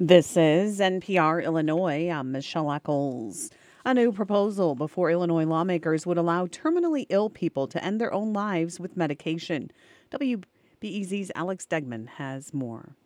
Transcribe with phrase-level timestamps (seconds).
[0.00, 2.10] This is NPR Illinois.
[2.10, 3.50] I'm Michelle Eccles.
[3.84, 8.32] A new proposal before Illinois lawmakers would allow terminally ill people to end their own
[8.32, 9.70] lives with medication.
[10.10, 12.96] WBEZ's Alex Degman has more.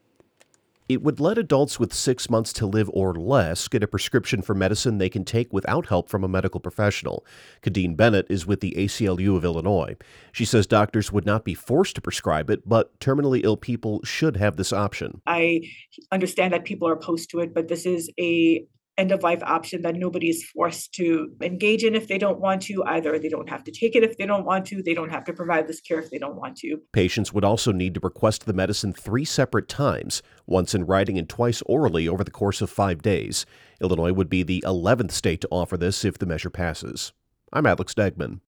[0.89, 4.55] It would let adults with six months to live or less get a prescription for
[4.55, 7.27] medicine they can take without help from a medical professional.
[7.63, 9.97] Khadine Bennett is with the ACLU of Illinois.
[10.33, 14.39] She says doctors would not be forced to prescribe it, but terminally ill people should
[14.39, 15.21] have this option.
[15.27, 15.61] I
[16.11, 18.65] understand that people are opposed to it, but this is a
[18.99, 22.63] end of life option that nobody is forced to engage in if they don't want
[22.63, 22.85] to.
[22.85, 25.25] Either they don't have to take it if they don't want to, they don't have
[25.25, 26.79] to provide this care if they don't want to.
[26.93, 31.29] Patients would also need to request the medicine three separate times, once in writing and
[31.29, 33.47] twice orally over the course of five days.
[33.81, 37.13] Illinois would be the 11th state to offer this if the measure passes.
[37.53, 38.41] I'm Alex Degman.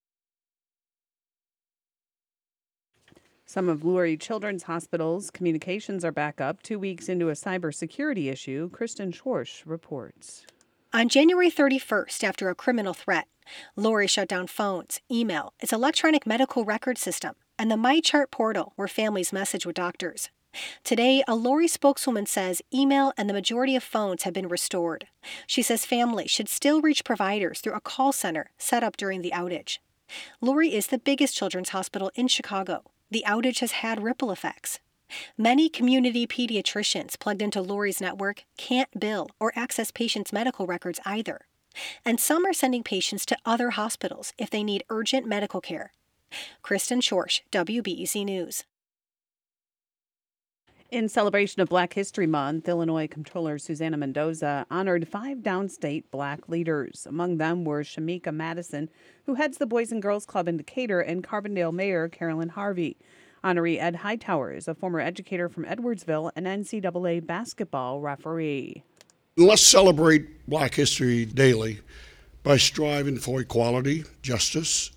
[3.50, 8.70] Some of Lurie Children's Hospital's communications are back up two weeks into a cybersecurity issue.
[8.70, 10.46] Kristen Schorsch reports.
[10.92, 13.26] On January 31st, after a criminal threat,
[13.76, 18.86] Lurie shut down phones, email, its electronic medical record system, and the MyChart portal where
[18.86, 20.30] families message with doctors.
[20.84, 25.08] Today, a Lurie spokeswoman says email and the majority of phones have been restored.
[25.48, 29.32] She says families should still reach providers through a call center set up during the
[29.34, 29.78] outage.
[30.40, 34.78] Lurie is the biggest children's hospital in Chicago the outage has had ripple effects.
[35.36, 41.46] Many community pediatricians plugged into Lurie's network can't bill or access patients' medical records either.
[42.04, 45.92] And some are sending patients to other hospitals if they need urgent medical care.
[46.62, 48.64] Kristen Schorsch, WBEZ News.
[50.90, 57.06] In celebration of Black History Month, Illinois Comptroller Susana Mendoza honored five downstate black leaders.
[57.08, 58.90] Among them were Shamika Madison,
[59.24, 62.96] who heads the Boys and Girls Club in Decatur, and Carbondale Mayor Carolyn Harvey.
[63.44, 68.82] Honoree Ed Hightower is a former educator from Edwardsville and NCAA basketball referee.
[69.36, 71.82] Let's celebrate Black History daily
[72.42, 74.90] by striving for equality, justice,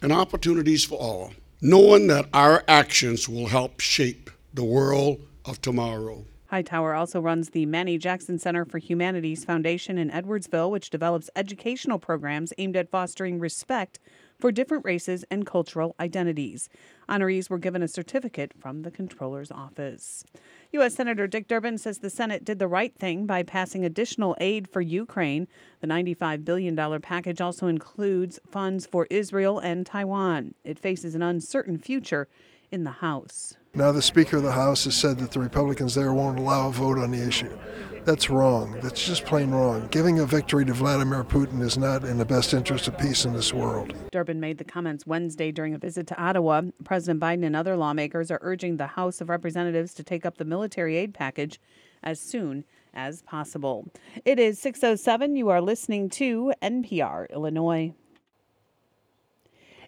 [0.00, 6.24] and opportunities for all, knowing that our actions will help shape the world of tomorrow.
[6.52, 11.98] Hightower also runs the Mannie Jackson Center for Humanities Foundation in Edwardsville, which develops educational
[11.98, 13.98] programs aimed at fostering respect
[14.38, 16.68] for different races and cultural identities.
[17.08, 20.26] Honorees were given a certificate from the Comptroller's office.
[20.72, 20.94] U.S.
[20.94, 24.82] Senator Dick Durbin says the Senate did the right thing by passing additional aid for
[24.82, 25.48] Ukraine.
[25.80, 30.54] The $95 billion package also includes funds for Israel and Taiwan.
[30.64, 32.28] It faces an uncertain future
[32.70, 33.54] in the House.
[33.74, 36.72] Now, the Speaker of the House has said that the Republicans there won't allow a
[36.72, 37.56] vote on the issue.
[38.04, 38.78] That's wrong.
[38.82, 39.88] That's just plain wrong.
[39.90, 43.32] Giving a victory to Vladimir Putin is not in the best interest of peace in
[43.32, 43.94] this world.
[44.10, 46.60] Durbin made the comments Wednesday during a visit to Ottawa.
[46.84, 50.44] President Biden and other lawmakers are urging the House of Representatives to take up the
[50.44, 51.58] military aid package
[52.02, 53.88] as soon as possible.
[54.26, 55.34] It is 607.
[55.34, 57.94] You are listening to NPR Illinois.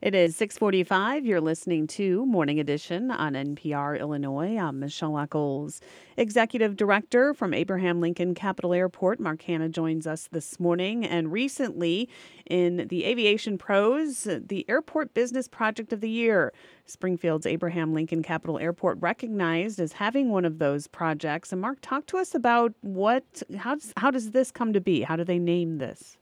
[0.04, 1.24] It is 645.
[1.24, 4.58] You're listening to Morning Edition on NPR Illinois.
[4.58, 5.80] I'm Michelle Eccles.
[6.18, 11.06] Executive Director from Abraham Lincoln Capital Airport, Mark Hanna, joins us this morning.
[11.06, 12.10] And recently,
[12.44, 16.52] in the Aviation Pros, the Airport Business Project of the Year,
[16.84, 21.50] Springfield's Abraham Lincoln Capital Airport recognized as having one of those projects.
[21.50, 25.00] And Mark, talk to us about what, how does, how does this come to be?
[25.00, 26.18] How do they name this?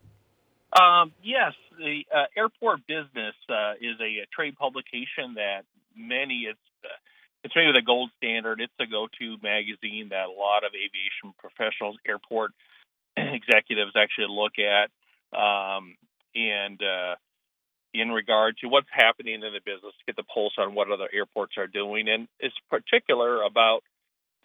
[0.81, 5.65] Um, yes, the uh, Airport Business uh, is a, a, trade publication that
[5.97, 6.99] many it's uh,
[7.45, 8.61] it's maybe the gold standard.
[8.61, 12.53] It's a go-to magazine that a lot of aviation professionals, airport
[13.17, 14.95] executives actually look at,
[15.35, 15.97] um,
[16.35, 17.17] and uh,
[17.93, 21.55] in regard to what's happening in the business, get the pulse on what other airports
[21.59, 23.83] are doing, and it's particular about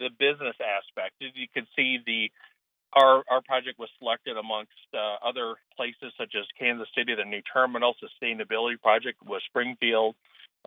[0.00, 1.14] the business aspect.
[1.22, 2.30] As you can see, the
[2.92, 7.42] our, our project was selected amongst uh, other places such as Kansas City, the new
[7.52, 10.14] terminal sustainability project was Springfield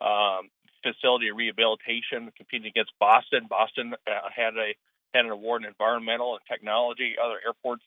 [0.02, 0.50] um,
[0.84, 3.48] facility rehabilitation, competing against Boston.
[3.50, 4.74] Boston uh, had a
[5.14, 7.16] had an award in environmental and technology.
[7.22, 7.84] Other airports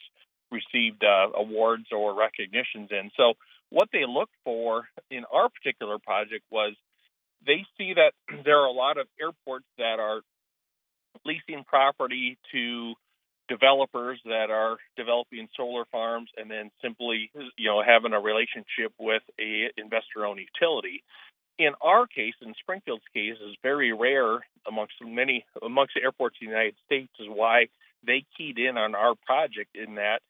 [0.50, 3.11] received uh, awards or recognitions in.
[3.17, 3.35] So
[3.70, 6.75] what they looked for in our particular project was
[7.47, 8.12] they see that
[8.44, 10.20] there are a lot of airports that are
[11.25, 12.94] leasing property to
[13.49, 19.23] developers that are developing solar farms and then simply you know having a relationship with
[19.41, 21.02] a investor owned utility.
[21.58, 26.49] In our case in springfield's case is very rare amongst many amongst the airports in
[26.49, 27.67] the united states is why
[28.06, 30.20] they keyed in on our project in that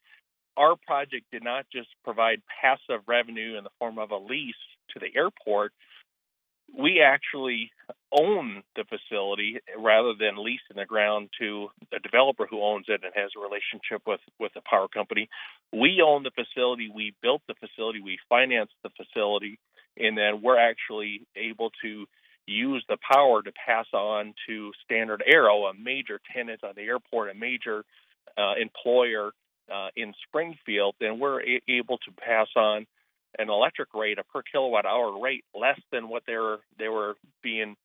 [0.57, 4.55] our project did not just provide passive revenue in the form of a lease
[4.91, 5.73] to the airport.
[6.79, 7.71] We actually
[8.15, 13.13] own the facility rather than leasing the ground to a developer who owns it and
[13.15, 15.29] has a relationship with with the power company.
[15.73, 19.59] We own the facility, we built the facility, we financed the facility,
[19.97, 22.07] and then we're actually able to
[22.47, 27.31] use the power to pass on to Standard Aero, a major tenant on the airport,
[27.31, 27.85] a major
[28.37, 29.33] uh, employer
[29.73, 32.87] uh, in Springfield, then we're a- able to pass on
[33.39, 37.15] an electric rate, a per kilowatt hour rate, less than what they were they were
[37.43, 37.77] being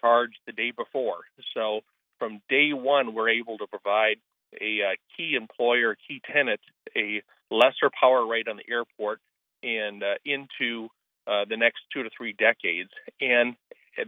[0.00, 1.20] charged the day before.
[1.54, 1.80] So
[2.18, 4.16] from day one, we're able to provide
[4.60, 6.60] a, uh, key employer, key tenant,
[6.96, 9.20] a lesser power rate on the airport
[9.62, 10.88] and uh, into
[11.26, 12.90] uh, the next two to three decades.
[13.20, 13.56] And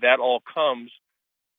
[0.03, 0.91] that all comes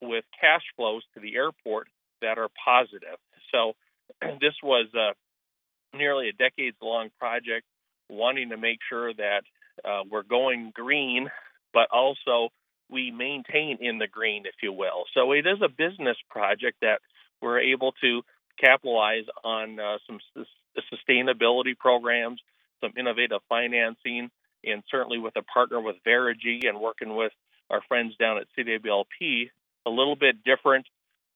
[0.01, 1.87] with cash flows to the airport
[2.21, 3.17] that are positive.
[3.51, 3.73] So
[4.39, 4.87] this was
[5.93, 7.65] nearly a decades long project,
[8.09, 9.41] wanting to make sure that
[9.83, 11.29] uh, we're going green,
[11.73, 12.49] but also
[12.89, 15.05] we maintain in the green, if you will.
[15.13, 16.99] So it is a business project that
[17.41, 18.21] we're able to
[18.59, 20.19] capitalize on uh, some
[20.93, 22.41] sustainability programs,
[22.81, 24.29] some innovative financing,
[24.63, 27.31] and certainly with a partner with Verigy and working with
[27.69, 29.49] our friends down at CWLP,
[29.85, 30.85] a little bit different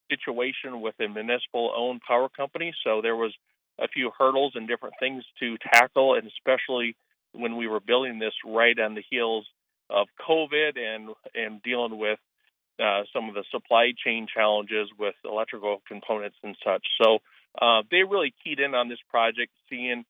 [0.10, 2.74] situation with a municipal owned power company.
[2.84, 3.34] So there was
[3.80, 6.96] a few hurdles and different things to tackle, and especially
[7.34, 9.46] when we were building this right on the heels
[9.92, 12.20] of COVID and and dealing with
[12.80, 16.86] uh, some of the supply chain challenges with electrical components and such.
[17.02, 17.20] So
[17.62, 20.06] uh, they really keyed in on this project, seeing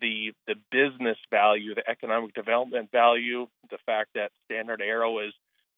[0.00, 5.32] the the business value, the economic development value, the fact that Standard Aero is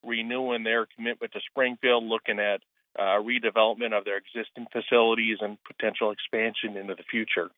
[0.04, 2.60] renewing their commitment to Springfield, looking at
[2.98, 7.50] uh, redevelopment of their existing facilities and potential expansion into the future.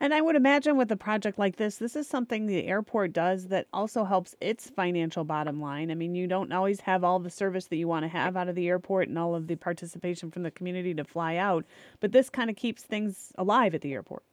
[0.00, 3.48] And I would imagine with a project like this, this is something the airport does
[3.48, 5.90] that also helps its financial bottom line.
[5.90, 8.48] I mean, you don't always have all the service that you want to have out
[8.48, 11.64] of the airport and all of the participation from the community to fly out,
[12.00, 14.24] but this kind of keeps things alive at the airport.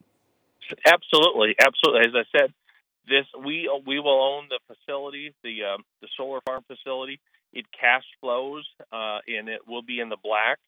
[0.86, 2.02] Absolutely, absolutely.
[2.08, 2.54] As I said,
[3.08, 7.20] this we we will own the facility, the um, the solar farm facility.
[7.52, 10.60] It cash flows, uh, and it will be in the black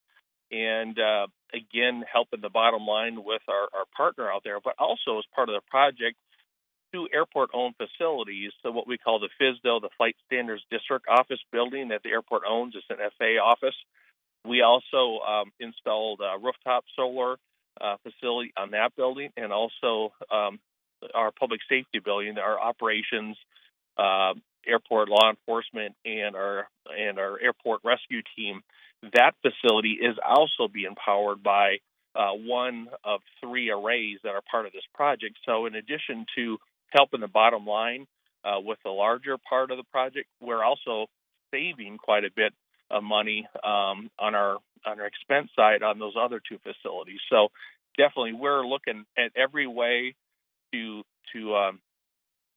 [0.51, 5.19] and uh, again helping the bottom line with our, our partner out there, but also
[5.19, 6.17] as part of the project,
[6.93, 8.51] two airport-owned facilities.
[8.61, 12.43] So what we call the FSDO, the Flight Standards District office building that the airport
[12.47, 12.75] owns.
[12.75, 13.75] It's an FAA office.
[14.45, 17.37] We also um, installed a rooftop solar
[17.79, 20.59] uh, facility on that building, and also um,
[21.15, 23.37] our public safety building, our operations,
[23.97, 24.33] uh,
[24.67, 26.67] airport law enforcement, and our
[26.97, 28.61] and our airport rescue team
[29.11, 31.77] that facility is also being powered by
[32.15, 35.37] uh, one of three arrays that are part of this project.
[35.45, 36.57] So, in addition to
[36.89, 38.07] helping the bottom line
[38.45, 41.07] uh, with the larger part of the project, we're also
[41.51, 42.53] saving quite a bit
[42.89, 47.19] of money um, on our on our expense side on those other two facilities.
[47.29, 47.49] So,
[47.97, 50.15] definitely, we're looking at every way
[50.71, 51.01] to
[51.33, 51.79] to um,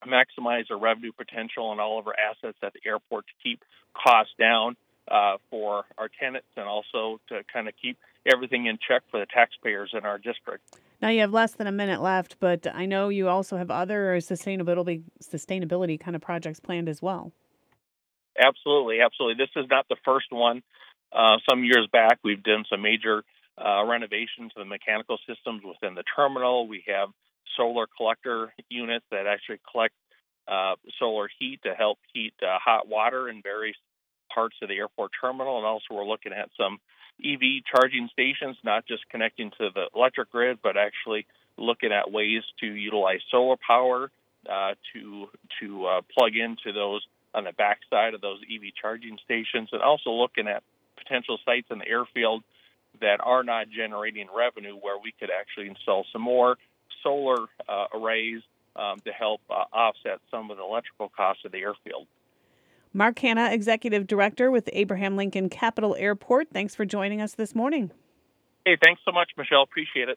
[0.07, 3.63] maximize our revenue potential and all of our assets at the airport to keep
[3.97, 4.77] costs down
[5.11, 7.99] uh, for our tenants and also to kind of keep
[8.33, 10.65] everything in check for the taxpayers in our district.
[11.01, 14.17] Now you have less than a minute left, but I know you also have other
[14.17, 17.33] sustainability sustainability kind of projects planned as well.
[18.39, 19.43] Absolutely, absolutely.
[19.43, 20.63] This is not the first one.
[21.13, 23.23] Uh, some years back, we've done some major
[23.59, 26.67] uh, renovations to the mechanical systems within the terminal.
[26.67, 27.09] We have
[27.57, 29.95] solar collector units that actually collect
[30.49, 33.77] uh, solar heat to help heat uh, hot water in various
[34.37, 36.79] parts of the airport terminal, and also we're looking at some
[37.25, 41.27] EV charging stations, not just connecting to the electric grid, but actually
[41.57, 44.11] looking at ways to utilize solar power
[44.49, 45.29] uh, to
[45.61, 47.01] to uh, plug into those
[47.35, 50.63] on the backside of those EV charging stations, and also looking at
[50.97, 52.43] potential sites in the airfield
[53.01, 56.57] that are not generating revenue, where we could actually install some more
[57.03, 58.43] solar uh, arrays
[58.77, 62.07] um, to help uh, offset some of the electrical costs of the airfield.
[62.97, 66.49] Mark Hanna, Executive Director with Abraham Lincoln Capital Airport.
[66.51, 67.91] Thanks for joining us this morning.
[68.65, 69.63] Hey, thanks so much, Michelle.
[69.63, 70.15] Appreciate it.